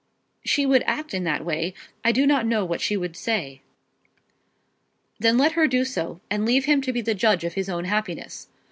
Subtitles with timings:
[0.43, 1.75] "She would act in that way.
[2.03, 3.61] I do not know what she would say."
[5.19, 7.85] "Then let her do so, and leave him to be the judge of his own
[7.85, 8.47] happiness.